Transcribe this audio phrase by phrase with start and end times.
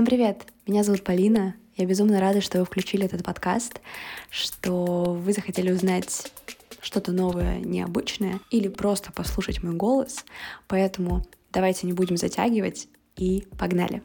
[0.00, 0.46] Всем привет!
[0.66, 1.54] Меня зовут Полина.
[1.76, 3.82] Я безумно рада, что вы включили этот подкаст,
[4.30, 6.32] что вы захотели узнать
[6.80, 10.24] что-то новое, необычное, или просто послушать мой голос.
[10.68, 14.02] Поэтому давайте не будем затягивать и погнали.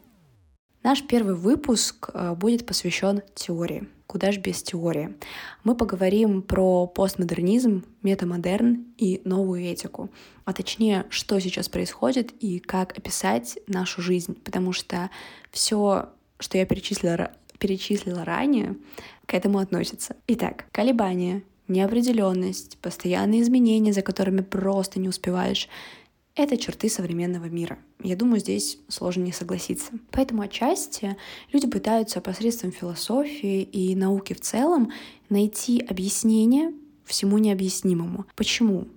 [0.86, 3.88] Наш первый выпуск э, будет посвящен теории.
[4.06, 5.16] Куда же без теории?
[5.64, 10.12] Мы поговорим про постмодернизм, метамодерн и новую этику.
[10.44, 14.36] А точнее, что сейчас происходит и как описать нашу жизнь.
[14.44, 15.10] Потому что
[15.50, 18.78] все, что я перечислила, перечислила ранее,
[19.26, 20.16] к этому относится.
[20.28, 25.68] Итак, колебания, неопределенность, постоянные изменения, за которыми просто не успеваешь,
[26.36, 27.80] это черты современного мира.
[28.02, 29.92] Я думаю, здесь сложно не согласиться.
[30.12, 31.16] Поэтому отчасти
[31.52, 34.92] люди пытаются посредством философии и науки в целом
[35.30, 36.74] найти объяснение
[37.06, 38.26] всему необъяснимому.
[38.36, 38.88] Почему?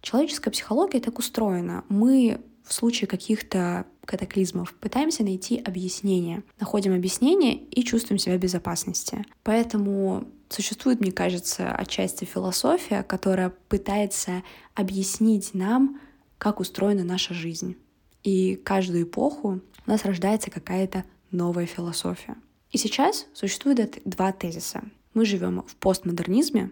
[0.00, 1.84] Человеческая психология так устроена.
[1.88, 6.44] Мы в случае каких-то катаклизмов пытаемся найти объяснение.
[6.60, 9.24] Находим объяснение и чувствуем себя в безопасности.
[9.42, 14.42] Поэтому существует, мне кажется, отчасти философия, которая пытается
[14.74, 16.00] объяснить нам,
[16.38, 17.76] как устроена наша жизнь.
[18.22, 22.36] И каждую эпоху у нас рождается какая-то новая философия.
[22.72, 24.82] И сейчас существует два тезиса.
[25.14, 26.70] Мы живем в постмодернизме,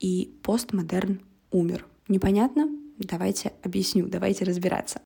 [0.00, 1.20] и постмодерн
[1.50, 1.86] умер.
[2.08, 2.68] Непонятно?
[2.98, 5.00] Давайте объясню, давайте разбираться.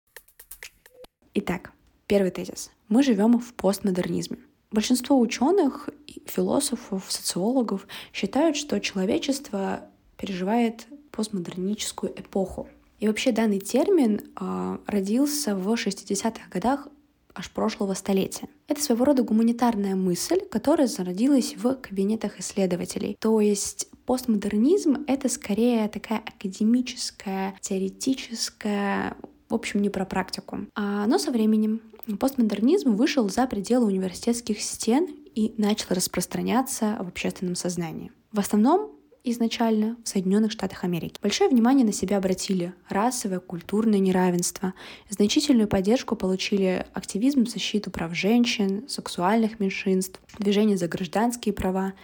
[1.34, 1.72] Итак,
[2.06, 2.70] первый тезис.
[2.88, 4.38] Мы живем в постмодернизме.
[4.70, 5.88] Большинство ученых,
[6.26, 12.68] философов, социологов считают, что человечество переживает постмодерническую эпоху.
[12.98, 16.88] И вообще данный термин э, родился в 60-х годах
[17.34, 18.48] аж прошлого столетия.
[18.66, 23.16] Это своего рода гуманитарная мысль, которая зародилась в кабинетах исследователей.
[23.20, 29.16] То есть постмодернизм— это скорее такая академическая, теоретическая,
[29.48, 30.66] в общем, не про практику.
[30.74, 31.80] А, но со временем
[32.18, 38.10] постмодернизм вышел за пределы университетских стен и начал распространяться в общественном сознании.
[38.32, 38.90] В основном
[39.30, 41.18] изначально в Соединенных Штатах Америки.
[41.22, 44.74] Большое внимание на себя обратили расовое, культурное неравенство.
[45.10, 51.94] Значительную поддержку получили активизм в защиту прав женщин, сексуальных меньшинств, движение за гражданские права.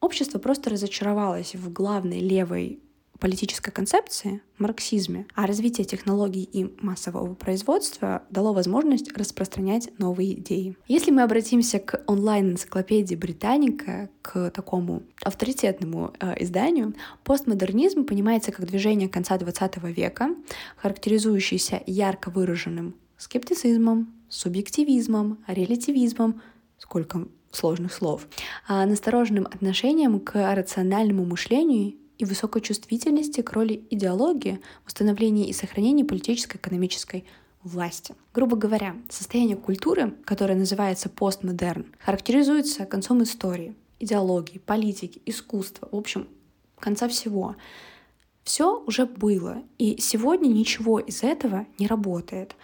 [0.00, 2.80] Общество просто разочаровалось в главной левой
[3.18, 10.76] политической концепции, марксизме, а развитие технологий и массового производства дало возможность распространять новые идеи.
[10.86, 19.08] Если мы обратимся к онлайн-энциклопедии Британика, к такому авторитетному э, изданию, постмодернизм понимается как движение
[19.08, 20.30] конца XX века,
[20.76, 26.40] характеризующееся ярко выраженным скептицизмом, субъективизмом, релятивизмом,
[26.78, 28.28] сколько сложных слов,
[28.66, 35.52] а настороженным отношением к рациональному мышлению и высокой чувствительности к роли идеологии в установлении и
[35.52, 37.24] сохранении политической экономической
[37.62, 38.14] власти.
[38.34, 46.28] Грубо говоря, состояние культуры, которое называется постмодерн, характеризуется концом истории, идеологии, политики, искусства, в общем,
[46.78, 47.56] конца всего.
[48.42, 52.56] Все уже было, и сегодня ничего из этого не работает.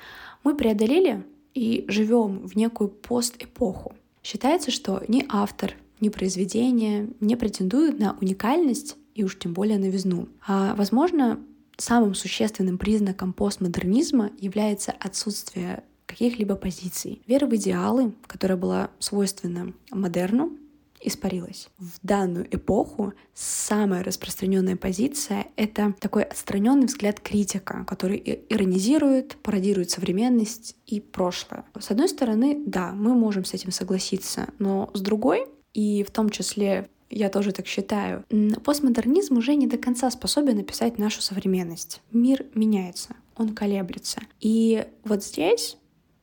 [0.43, 3.95] Мы преодолели и живем в некую постэпоху.
[4.23, 10.29] Считается, что ни автор, ни произведение не претендуют на уникальность и уж тем более новизну.
[10.47, 11.41] А, возможно,
[11.77, 17.23] самым существенным признаком постмодернизма является отсутствие каких-либо позиций.
[17.27, 20.59] Вера в идеалы, которая была свойственна модерну,
[21.01, 21.69] испарилась.
[21.79, 30.77] В данную эпоху самая распространенная позиция— это такой отстраненный взгляд критика, который иронизирует, пародирует современность
[30.87, 31.65] и прошлое.
[31.79, 36.31] С одной стороны, да, мы можем с этим согласиться, но с другой, и в том
[36.31, 38.25] числе я тоже так считаю.
[38.65, 42.03] Постмодернизм уже не до конца способен описать нашу современность.
[42.11, 44.21] Мир меняется, он колеблется.
[44.41, 45.77] И вот здесь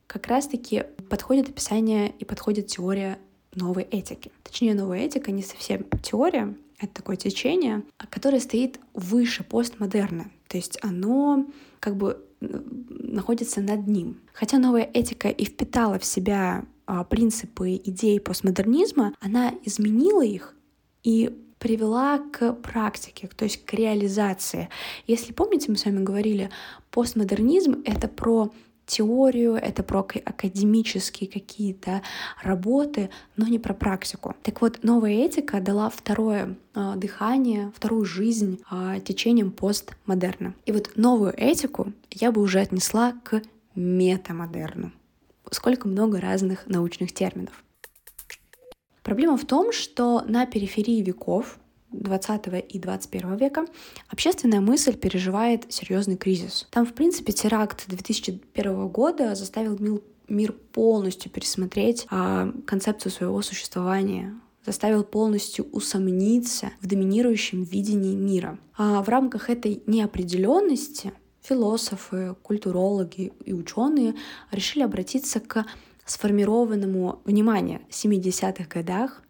[0.06, 3.18] как раз-таки подходит описание и подходит теория
[3.54, 4.30] новой этики.
[4.42, 10.30] Точнее, новая этика не совсем теория, это такое течение, которое стоит выше постмодерна.
[10.48, 11.46] То есть оно
[11.80, 14.20] как бы находится над ним.
[14.32, 20.56] Хотя новая этика и впитала в себя а, принципы идеи постмодернизма, она изменила их
[21.02, 24.68] и привела к практике, то есть к реализации.
[25.06, 26.50] Если помните, мы с вами говорили,
[26.90, 28.50] постмодернизм— это про
[28.86, 32.02] теорию, это про академические какие-то
[32.42, 34.34] работы, но не про практику.
[34.42, 40.54] Так вот, новая этика дала второе э, дыхание, вторую жизнь э, течением постмодерна.
[40.66, 43.40] И вот новую этику я бы уже отнесла к
[43.74, 44.92] метамодерну.
[45.50, 47.62] Сколько много разных научных терминов.
[49.02, 51.58] Проблема в том, что на периферии веков
[51.92, 53.66] 20 и 21 века
[54.08, 56.66] общественная мысль переживает серьезный кризис.
[56.70, 59.78] Там, в принципе, теракт 2001 года заставил
[60.28, 64.34] мир полностью пересмотреть а, концепцию своего существования,
[64.64, 68.58] заставил полностью усомниться в доминирующем видении мира.
[68.76, 71.12] А в рамках этой неопределенности
[71.42, 74.14] философы, культурологи и ученые
[74.52, 75.66] решили обратиться к
[76.04, 79.22] сформированному, внимание, 70-х годах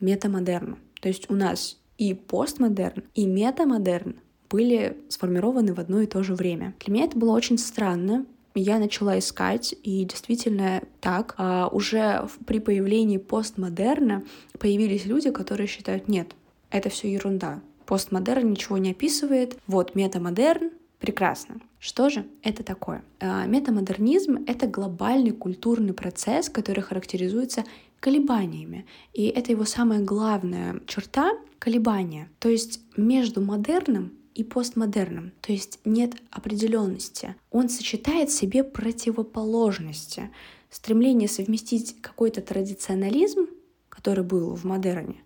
[0.00, 0.78] метамодерну.
[1.00, 4.16] То есть у нас и постмодерн, и метамодерн
[4.50, 6.74] были сформированы в одно и то же время.
[6.80, 12.60] Для меня это было очень странно, я начала искать, и действительно так, а уже при
[12.60, 14.22] появлении постмодерна
[14.58, 16.34] появились люди, которые считают, нет,
[16.70, 17.60] это все ерунда.
[17.86, 19.58] Постмодерн ничего не описывает.
[19.66, 20.70] Вот метамодерн,
[21.00, 21.56] прекрасно.
[21.84, 23.04] Что же это такое?
[23.20, 27.64] А, метамодернизм— это глобальный культурный процесс, который характеризуется
[28.00, 28.86] колебаниями.
[29.12, 32.30] И это его самая главная черта— колебания.
[32.38, 37.36] То есть между модерном и постмодерном, то есть нет определенности.
[37.50, 40.30] Он сочетает в себе противоположности,
[40.70, 43.46] стремление совместить какой-то традиционализм,
[43.90, 45.20] который был в модерне,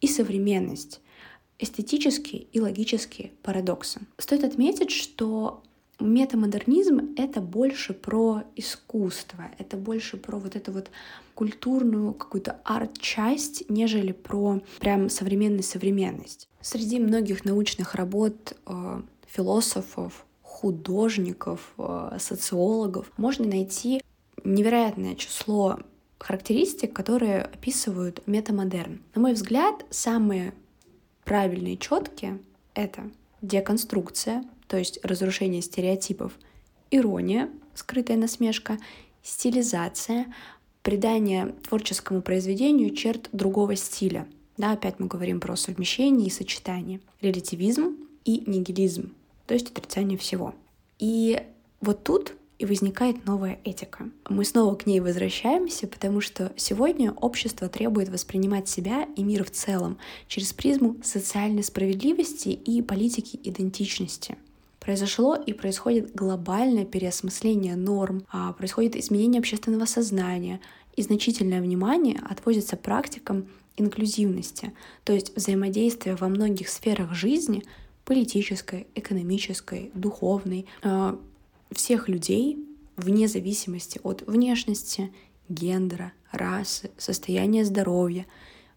[0.00, 1.02] и современность,
[1.60, 4.00] эстетические и логические парадоксы.
[4.18, 5.62] Стоит отметить, что
[6.00, 10.90] метамодернизм— это больше про искусство, это больше про вот эту вот
[11.34, 16.48] культурную какую-то арт-часть, нежели про прям современность-современность.
[16.60, 24.02] Среди многих научных работ э, философов, художников, э, социологов можно найти
[24.44, 25.78] невероятное число
[26.18, 29.00] характеристик, которые описывают метамодерн.
[29.14, 30.52] На мой взгляд, самые
[31.24, 32.38] правильные и четкие—
[32.74, 33.10] это
[33.40, 36.32] деконструкция, то есть разрушение стереотипов,
[36.92, 38.78] ирония, скрытая насмешка,
[39.20, 40.32] стилизация,
[40.82, 44.28] придание творческому произведению черт другого стиля.
[44.56, 47.00] Да, опять мы говорим про совмещение и сочетание.
[47.20, 49.12] Релятивизм и нигилизм,
[49.48, 50.54] то есть отрицание всего.
[51.00, 51.42] И
[51.80, 54.08] вот тут и возникает новая этика.
[54.28, 59.50] Мы снова к ней возвращаемся, потому что сегодня общество требует воспринимать себя и мир в
[59.50, 64.38] целом через призму социальной справедливости и политики идентичности—
[64.80, 70.60] произошло и происходит глобальное переосмысление норм, а происходит изменение общественного сознания,
[70.96, 73.46] и значительное внимание отводится практикам
[73.76, 74.72] инклюзивности,
[75.04, 77.62] то есть взаимодействия во многих сферах жизни,
[78.04, 81.16] политической, экономической, духовной, э,
[81.70, 82.58] всех людей
[82.96, 85.12] вне зависимости от внешности,
[85.48, 88.26] гендера, расы, состояния здоровья.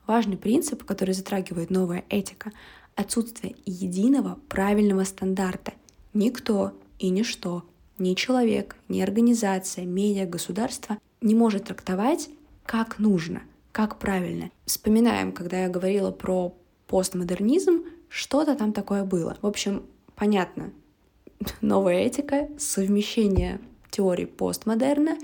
[0.05, 2.51] Важный принцип, который затрагивает новая этика—
[2.95, 5.73] отсутствие единого правильного стандарта,
[6.13, 7.63] Никто и ничто,
[7.97, 12.29] ни человек, ни организация, медиа, государство не может трактовать
[12.65, 14.51] как нужно, как правильно.
[14.65, 16.55] Вспоминаем, когда я говорила про
[16.87, 19.37] постмодернизм, что-то там такое было.
[19.41, 19.83] В общем,
[20.15, 20.71] понятно,
[21.61, 23.59] новая этика, совмещение
[23.89, 25.17] теории постмодерна,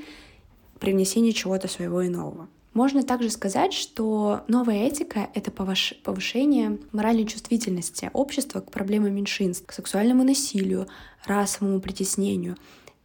[0.80, 2.48] привнесение чего-то своего и нового.
[2.74, 9.74] Можно также сказать, что новая этика— это повышение моральной чувствительности общества к проблемам меньшинств, к
[9.74, 10.88] сексуальному насилию,
[11.26, 12.58] расовому притеснению.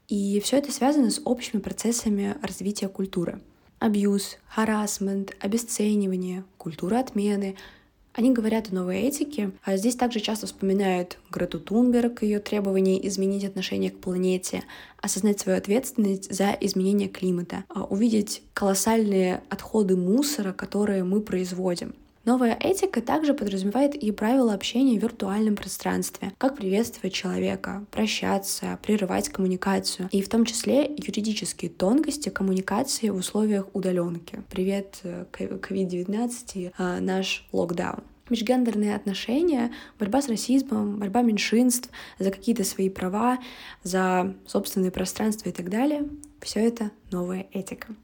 [0.06, 3.40] И все это связано с общими процессами развития культуры.
[3.78, 7.56] Абьюз, харасмент, обесценивание, культура отмены—
[8.14, 13.44] они говорят о новой этике, а здесь также часто вспоминают Грету Тунберг, ее требование изменить
[13.44, 14.62] отношение к планете,
[15.00, 21.94] осознать свою ответственность за изменение климата, а увидеть колоссальные отходы мусора, которые мы производим.
[22.24, 29.28] Новая этика также подразумевает и правила общения в виртуальном пространстве, как приветствовать человека, прощаться, прерывать
[29.28, 34.42] коммуникацию, и в том числе юридические тонкости коммуникации в условиях удаленки.
[34.50, 42.64] Привет, COVID-19 э, э, наш локдаун межгендерные отношения, борьба с расизмом, борьба меньшинств за какие-то
[42.64, 43.38] свои права,
[43.82, 46.08] за собственное пространство и так далее.
[46.40, 47.94] Все это новая этика.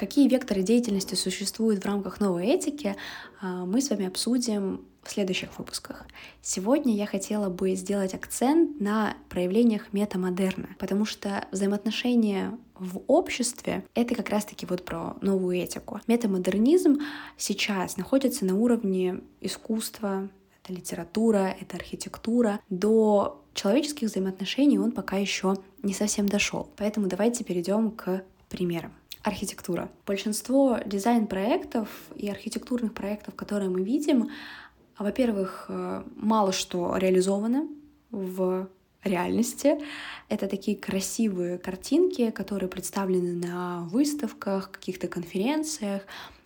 [0.00, 2.96] Какие векторы деятельности существуют в рамках новой этики,
[3.42, 6.06] а, мы с вами обсудим в следующих выпусках.
[6.40, 14.14] Сегодня я хотела бы сделать акцент на проявлениях метамодерна, потому что взаимоотношения в обществе— это
[14.14, 16.00] как раз-таки вот про новую этику.
[16.06, 17.00] Метамодернизм
[17.36, 20.30] сейчас находится на уровне искусства,
[20.64, 22.60] это литература, это архитектура.
[22.70, 26.70] До человеческих взаимоотношений он пока еще не совсем дошел.
[26.78, 28.92] Поэтому давайте перейдем к примерам.
[29.22, 29.90] Архитектура.
[30.06, 34.30] Большинство дизайн-проектов и архитектурных проектов, которые мы видим,
[34.98, 37.68] во-первых, э, мало что реализовано
[38.10, 38.68] в
[39.04, 39.78] реальности.
[40.28, 46.02] Это такие красивые картинки, которые представлены на выставках, каких-то конференциях,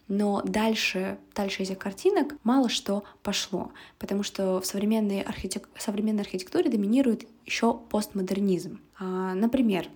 [0.08, 5.68] но дальше, дальше этих картинок мало что пошло, потому что в современной, архитек...
[5.78, 8.80] современной архитектуре доминирует еще постмодернизм.
[8.98, 9.88] А, например,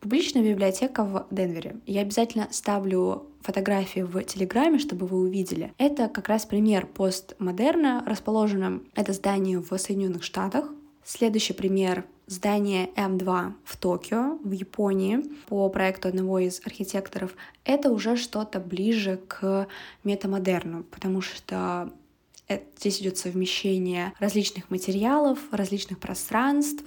[0.00, 1.76] Публичная библиотека в Денвере.
[1.86, 5.72] Я обязательно ставлю фотографии в Телеграме, чтобы вы увидели.
[5.78, 8.04] Это как раз пример постмодерна.
[8.06, 10.70] Расположено это здание в Соединенных Штатах.
[11.04, 18.16] Следующий пример здание М2 в Токио, в Японии, по проекту одного из архитекторов, это уже
[18.16, 19.66] что-то ближе к
[20.04, 21.90] метамодерну, потому что
[22.78, 26.82] Здесь идет совмещение различных материалов, различных пространств,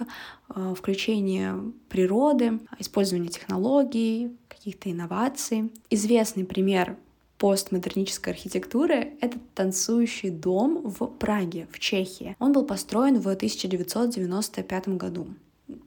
[0.54, 1.54] э, включение
[1.88, 5.70] природы, использование технологий, каких-то инноваций.
[5.90, 6.96] Известный пример
[7.38, 12.36] постмодернической архитектуры— это танцующий дом в Праге, в Чехии.
[12.38, 15.28] Он был построен в 1995 году.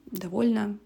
[0.06, 0.78] Довольно,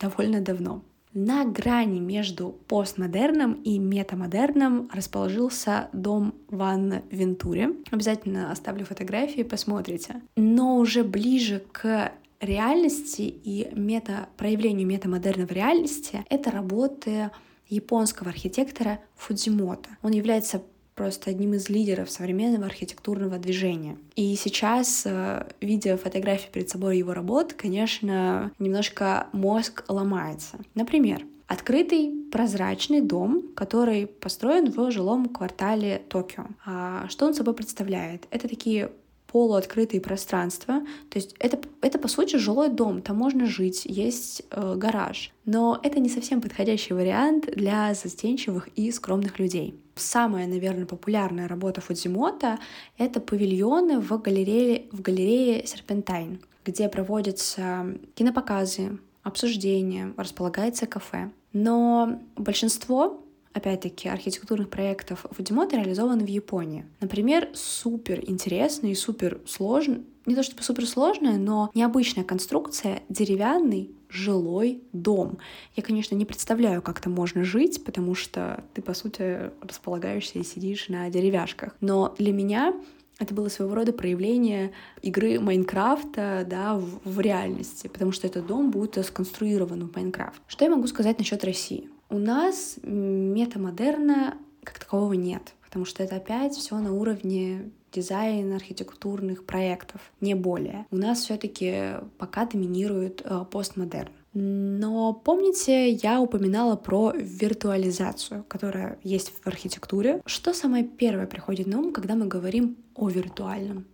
[0.00, 0.82] довольно давно.
[1.18, 7.70] На грани между постмодерном и метамодерном расположился дом Ван Вентуре.
[7.90, 10.20] Обязательно оставлю фотографии, посмотрите.
[10.36, 17.30] Но уже ближе к реальности и мета, проявлению метамодерна в реальности это работы
[17.66, 19.88] японского архитектора Фудзимото.
[20.02, 20.62] Он является
[20.96, 23.96] просто одним из лидеров современного архитектурного движения.
[24.16, 30.58] И сейчас, э, видя фотографии перед собой его работ, конечно, немножко мозг ломается.
[30.74, 36.46] Например, Открытый прозрачный дом, который построен в жилом квартале Токио.
[36.64, 38.26] А что он собой представляет?
[38.32, 38.90] Это такие
[39.28, 40.80] полуоткрытые пространства.
[41.08, 45.32] То есть это, это по сути жилой дом, там можно жить, есть э, гараж.
[45.44, 49.74] Но это не совсем подходящий вариант для застенчивых и скромных людей.
[49.96, 52.58] Самая, наверное, популярная работа Фудзимота—
[52.98, 61.30] это павильоны в галерее, в галерее Серпентайн, где проводятся кинопоказы, обсуждения, располагается кафе.
[61.54, 63.22] Но большинство
[63.54, 66.84] опять-таки, архитектурных проектов Фудимото реализованы в Японии.
[67.00, 73.90] Например, супер интересный и супер сложный, не то чтобы супер сложная, но необычная конструкция— деревянный
[74.08, 75.38] жилой дом.
[75.74, 80.44] Я, конечно, не представляю, как там можно жить, потому что ты, по сути, располагаешься и
[80.44, 81.76] сидишь на деревяшках.
[81.80, 82.74] Но для меня
[83.18, 88.70] это было своего рода проявление игры Майнкрафта да, в, в реальности, потому что этот дом
[88.70, 90.40] будет сконструирован в Майнкрафт.
[90.46, 91.88] Что я могу сказать насчет России?
[92.10, 99.44] У нас метамодерна как такового нет, потому что это опять все на уровне дизайна, архитектурных
[99.44, 100.86] проектов, не более.
[100.90, 104.12] У нас все-таки пока доминирует э, постмодерн.
[104.38, 110.20] Но помните, я упоминала про виртуализацию, которая есть в архитектуре.
[110.26, 113.86] Что самое первое приходит на ум, когда мы говорим о виртуальном?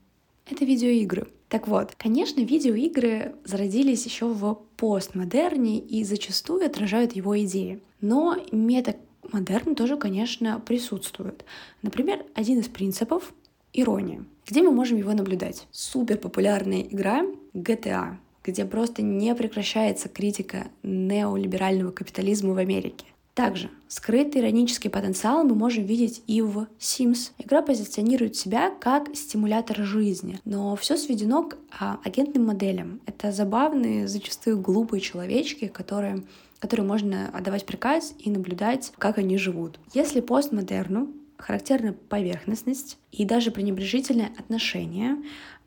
[0.50, 1.28] Это видеоигры.
[1.49, 7.80] Так вот, конечно, видеоигры зародились еще в постмодерне и зачастую отражают его идеи.
[8.00, 11.44] Но метамодерн тоже, конечно, присутствует.
[11.82, 13.32] Например, один из принципов—
[13.73, 14.25] ирония.
[14.47, 15.67] Где мы можем его наблюдать?
[15.71, 17.25] Супер популярная игра
[17.55, 23.07] GTA, где просто не прекращается критика неолиберального капитализма в Америке.
[23.35, 27.31] Также скрытый иронический потенциал мы можем видеть и в Sims.
[27.38, 33.00] Игра позиционирует себя как стимулятор жизни, но все сведено к а, агентным моделям.
[33.07, 36.25] Это забавные, зачастую глупые человечки, которые
[36.59, 39.81] которые можно отдавать приказ и наблюдать, как они живут.
[39.95, 41.09] Если постмодерну
[41.42, 45.16] характерна поверхностность и даже пренебрежительное отношение,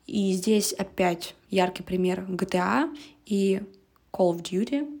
[0.06, 3.60] и здесь опять яркий пример GTA и
[4.12, 5.00] Call of Duty,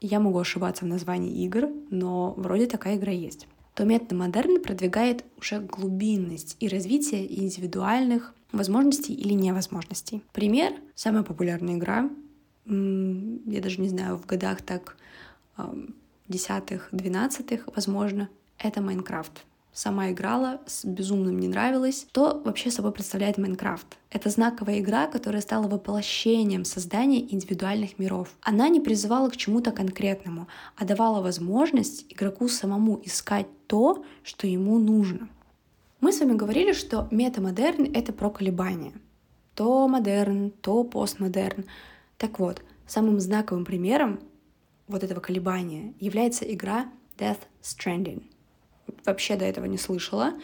[0.00, 3.48] я могу ошибаться в названии игр, но вроде такая игра есть.
[3.74, 4.10] То метод
[4.62, 10.22] продвигает уже глубинность и развитие индивидуальных возможностей или невозможностей.
[10.32, 12.08] Пример— самая популярная игра.
[12.66, 14.96] Я даже не знаю, в годах так
[16.28, 18.28] десятых, двенадцатых, возможно,
[18.58, 19.44] это Майнкрафт
[19.74, 22.06] сама играла, безумно мне нравилось.
[22.08, 23.98] Что вообще собой представляет Майнкрафт?
[24.08, 28.28] Это знаковая игра, которая стала воплощением создания индивидуальных миров.
[28.40, 34.78] Она не призывала к чему-то конкретному, а давала возможность игроку самому искать то, что ему
[34.78, 35.28] нужно.
[36.00, 38.92] Мы с вами говорили, что метамодерн— это про колебания.
[39.54, 41.64] То модерн, то постмодерн.
[42.16, 44.20] Так вот, самым знаковым примером
[44.86, 46.86] вот этого колебания является игра
[47.18, 48.24] Death Stranding—
[49.04, 50.34] вообще до этого не слышала,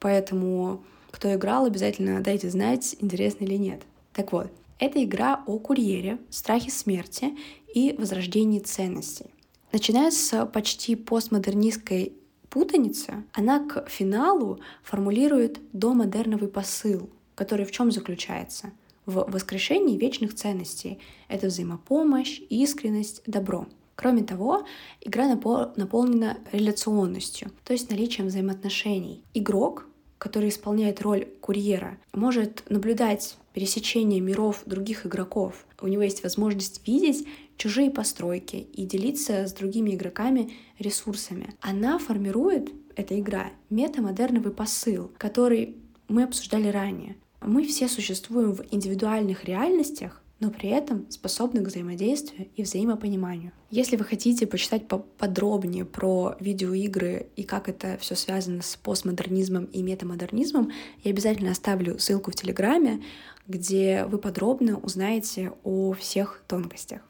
[0.00, 3.82] поэтому кто играл, обязательно дайте знать, интересно или нет.
[4.12, 7.36] Так вот, это игра о курьере, страхе смерти
[7.74, 9.26] и возрождении ценностей.
[9.72, 12.14] Начиная с почти постмодернистской
[12.48, 18.72] путаницы, она к финалу формулирует домодерновый посыл, который в чем заключается?
[19.04, 20.98] В воскрешении вечных ценностей.
[21.28, 23.66] Это взаимопомощь, искренность, добро.
[24.00, 24.64] Кроме того,
[25.00, 29.24] игра наполнена реляционностью, то есть наличием взаимоотношений.
[29.34, 29.86] Игрок,
[30.18, 35.66] который исполняет роль курьера, может наблюдать пересечение миров других игроков.
[35.80, 37.26] У него есть возможность видеть
[37.56, 41.56] чужие постройки и делиться с другими игроками ресурсами.
[41.60, 45.74] Она формирует, эта игра, метамодерновый посыл, который
[46.06, 47.16] мы обсуждали ранее.
[47.40, 53.52] Мы все существуем в индивидуальных реальностях, но при этом способны к взаимодействию и взаимопониманию.
[53.70, 59.82] Если вы хотите почитать подробнее про видеоигры и как это все связано с постмодернизмом и
[59.82, 60.70] метамодернизмом,
[61.02, 63.02] я обязательно оставлю ссылку в Телеграме,
[63.46, 67.02] где вы подробно узнаете о всех тонкостях.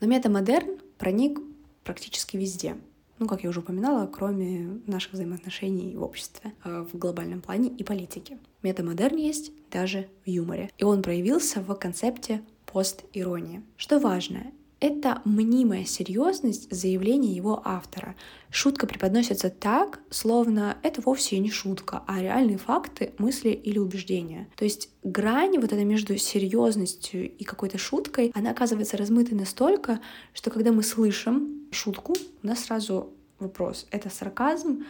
[0.00, 1.38] Но метамодерн проник
[1.84, 2.76] практически везде.
[3.20, 7.84] Ну, как я уже упоминала, кроме наших взаимоотношений в обществе, э, в глобальном плане и
[7.84, 8.38] политике.
[8.62, 10.70] Метамодерн есть даже в юморе.
[10.78, 13.62] И он проявился в концепте пост-иронии.
[13.76, 18.16] Что важно, это мнимая серьезность заявления его автора.
[18.50, 24.48] Шутка преподносится так, словно это вовсе не шутка, а реальные факты, мысли или убеждения.
[24.56, 30.00] То есть грань вот эта между серьезностью и какой-то шуткой, она оказывается размытой настолько,
[30.32, 34.84] что когда мы слышим шутку, у нас сразу вопрос, это сарказм,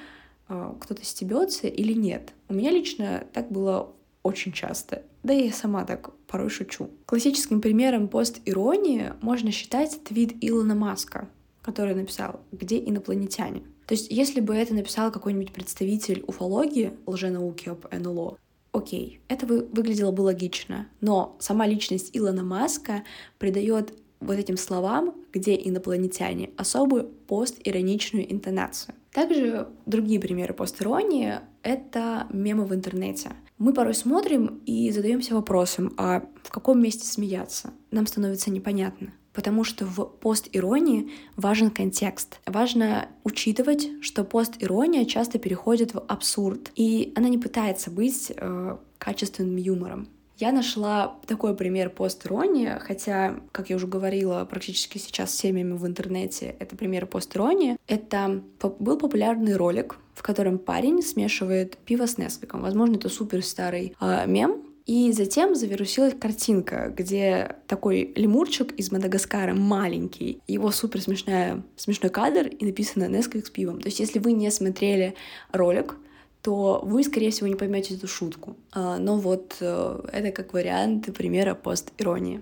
[0.48, 2.32] а, кто-то стебется или нет.
[2.48, 5.02] У меня лично так было очень часто.
[5.22, 6.90] Да и я сама так порой шучу.
[7.06, 11.28] Классическим примером пост-иронии можно считать твит Илона Маска,
[11.62, 13.62] который написал «Где инопланетяне?».
[13.86, 18.38] То есть, если бы это написал какой-нибудь представитель уфологии, лженауки об НЛО,
[18.72, 20.86] окей, это вы, выглядело бы логично.
[21.00, 23.02] Но сама личность Илона Маска
[23.38, 28.94] придает вот этим словам, где инопланетяне, особую постироничную интонацию.
[29.12, 33.32] Также другие примеры постиронии— это мемы в интернете.
[33.58, 37.72] Мы порой смотрим и задаемся вопросом, а в каком месте смеяться?
[37.90, 39.12] Нам становится непонятно.
[39.32, 42.40] Потому что в пост-иронии важен контекст.
[42.46, 49.56] Важно учитывать, что пост-ирония часто переходит в абсурд, и она не пытается быть э, качественным
[49.56, 50.08] юмором.
[50.40, 56.56] Я нашла такой пример пост-иронии, хотя, как я уже говорила, практически сейчас всеми в интернете
[56.58, 57.76] это пример пост-иронии.
[57.86, 58.42] Это
[58.78, 62.62] был популярный ролик, в котором парень смешивает пиво с Несквиком.
[62.62, 69.52] Возможно, это супер старый э, мем, и затем завирусилась картинка, где такой лемурчик из Мадагаскара
[69.52, 73.78] маленький, его супер смешной кадр и написано Nesquik с пивом.
[73.80, 75.14] То есть если вы не смотрели
[75.52, 75.96] ролик,
[76.42, 78.56] то вы, скорее всего, не поймете эту шутку.
[78.72, 82.40] А, но вот э, это как вариант примера пост-иронии.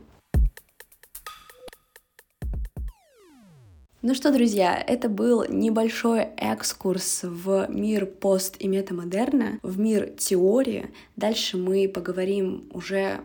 [4.01, 10.91] Ну что, друзья, это был небольшой экскурс в мир пост и метамодерна, в мир теории.
[11.17, 13.21] Дальше мы поговорим уже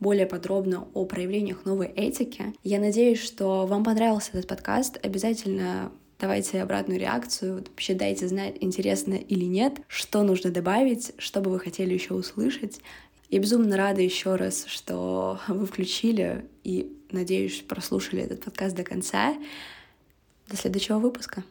[0.00, 2.52] более подробно о проявлениях новой этики.
[2.64, 4.98] Я надеюсь, что вам понравился этот подкаст.
[5.04, 11.50] Обязательно Давайте обратную реакцию, вообще дайте знать, интересно или нет, что нужно добавить, что бы
[11.50, 12.80] вы хотели еще услышать.
[13.30, 19.36] Я безумно рада еще раз, что вы включили и, надеюсь, прослушали этот подкаст до конца.
[20.48, 21.44] До следующего выпуска.